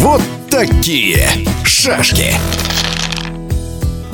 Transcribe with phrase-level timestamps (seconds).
[0.00, 1.28] Вот такие
[1.66, 2.34] шашки.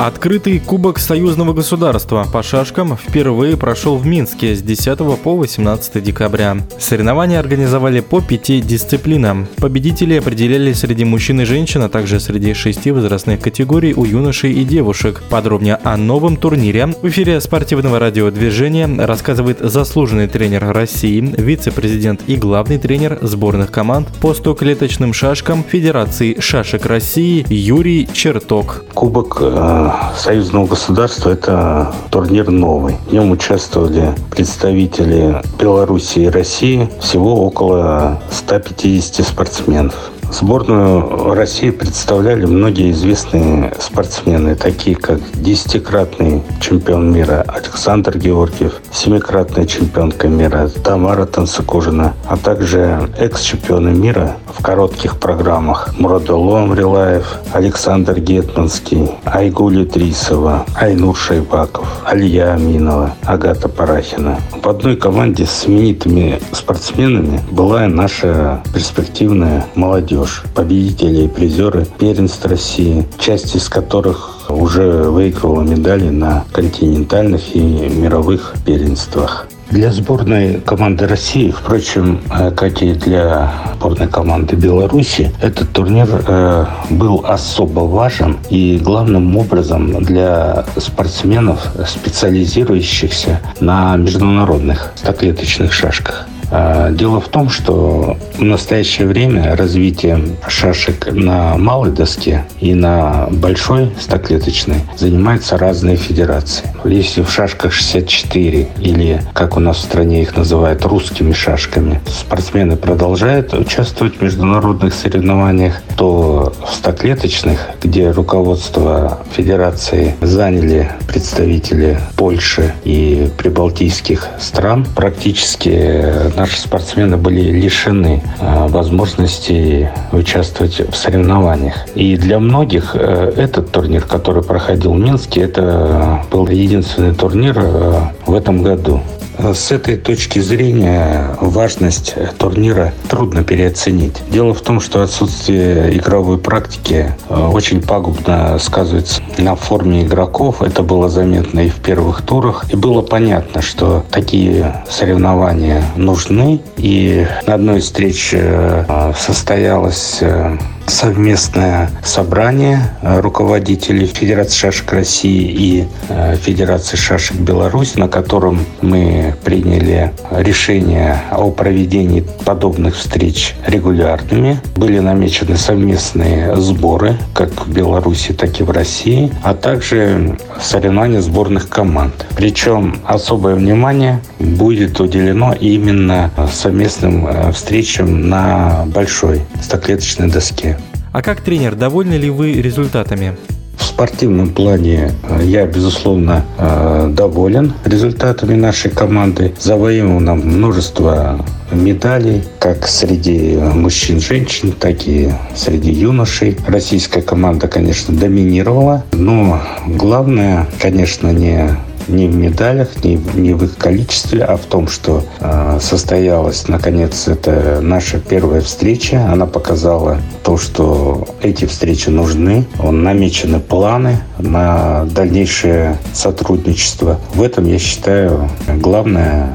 [0.00, 6.56] Открытый Кубок Союзного государства по шашкам впервые прошел в Минске с 10 по 18 декабря.
[6.78, 9.46] Соревнования организовали по пяти дисциплинам.
[9.58, 14.64] Победители определяли среди мужчин и женщин, а также среди шести возрастных категорий у юношей и
[14.64, 15.22] девушек.
[15.28, 22.78] Подробнее о новом турнире в эфире спортивного радиодвижения рассказывает заслуженный тренер России, вице-президент и главный
[22.78, 28.86] тренер сборных команд по стоклеточным шашкам Федерации шашек России Юрий Черток.
[28.94, 32.96] Кубок э, союзного государства это турнир новый.
[33.06, 40.10] В нем участвовали представители Беларуси и России, всего около 150 спортсменов.
[40.32, 50.28] Сборную России представляли многие известные спортсмены, такие как десятикратный чемпион мира Александр Георгиев, семикратная чемпионка
[50.28, 59.84] мира Тамара Танцекужина, а также экс-чемпионы мира в коротких программах Мурадуло Амрилаев, Александр Гетманский, Айгули
[59.84, 64.38] Трисова, Айнур Шайбаков, Алия Аминова, Агата Парахина.
[64.62, 72.44] В одной команде с знаменитыми спортсменами была наша перспективная молодежь молодежь, победители и призеры первенств
[72.44, 79.46] России, часть из которых уже выигрывала медали на континентальных и мировых первенствах.
[79.70, 86.66] Для сборной команды России, впрочем, э, как и для сборной команды Беларуси, этот турнир э,
[86.90, 96.26] был особо важен и главным образом для спортсменов, специализирующихся на международных стоклеточных шашках.
[96.50, 103.28] А, дело в том, что в настоящее время развитие шашек на малой доске и на
[103.30, 106.64] большой стоклеточной занимаются разные федерации.
[106.84, 112.76] Если в шашках 64 или, как у нас в стране их называют, русскими шашками, спортсмены
[112.76, 123.30] продолжают участвовать в международных соревнованиях, то в стоклеточных, где руководство федерации заняли представители Польши и
[123.36, 131.74] прибалтийских стран, практически наши спортсмены были лишены э, возможности участвовать в соревнованиях.
[131.94, 138.00] И для многих э, этот турнир, который проходил в Минске, это был единственный турнир э,
[138.24, 139.02] в этом году.
[139.42, 144.22] С этой точки зрения важность турнира трудно переоценить.
[144.30, 150.62] Дело в том, что отсутствие игровой практики э, очень пагубно сказывается на форме игроков.
[150.62, 152.66] Это было заметно и в первых турах.
[152.70, 156.60] И было понятно, что такие соревнования нужны.
[156.76, 160.58] И на одной из встреч э, состоялась э,
[160.90, 169.34] совместное собрание э, руководителей Федерации шашек России и э, Федерации шашек Беларуси, на котором мы
[169.44, 174.60] приняли решение о проведении подобных встреч регулярными.
[174.76, 181.68] Были намечены совместные сборы как в Беларуси, так и в России, а также соревнования сборных
[181.68, 182.26] команд.
[182.36, 190.76] Причем особое внимание будет уделено именно совместным э, встречам на большой стоклеточной доске.
[191.12, 193.36] А как тренер, довольны ли вы результатами?
[193.76, 199.52] В спортивном плане э, я, безусловно, э, доволен результатами нашей команды.
[199.58, 206.56] Завоевал нам множество медалей, как среди мужчин, женщин, так и среди юношей.
[206.68, 211.76] Российская команда, конечно, доминировала, но главное, конечно, не
[212.10, 217.28] не в медалях, не, не в их количестве, а в том, что э, состоялась, наконец,
[217.28, 219.26] это наша первая встреча.
[219.30, 222.66] Она показала то, что эти встречи нужны.
[222.82, 227.20] Намечены планы на дальнейшее сотрудничество.
[227.34, 229.54] В этом, я считаю, главное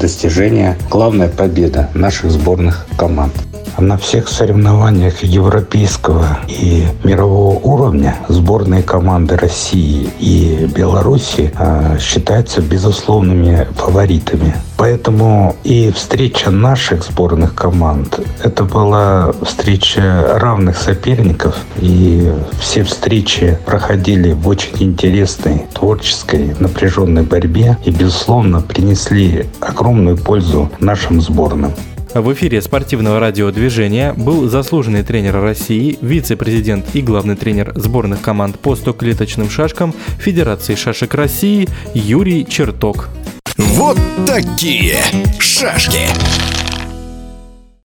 [0.00, 3.32] достижение, главная победа наших сборных команд.
[3.78, 13.66] На всех соревнованиях европейского и мирового уровня сборные команды России и Беларуси а, считаются безусловными
[13.74, 14.54] фаворитами.
[14.78, 21.56] Поэтому и встреча наших сборных команд– это была встреча равных соперников.
[21.76, 30.70] И все встречи проходили в очень интересной, творческой, напряженной борьбе и, безусловно, принесли огромную пользу
[30.80, 31.72] нашим сборным.
[32.20, 38.74] В эфире спортивного радиодвижения был заслуженный тренер России, вице-президент и главный тренер сборных команд по
[38.74, 43.10] стоклеточным шашкам Федерации шашек России Юрий Черток.
[43.58, 44.96] Вот такие
[45.38, 46.08] шашки!